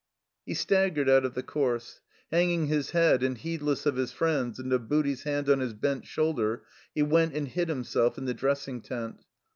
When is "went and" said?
7.03-7.47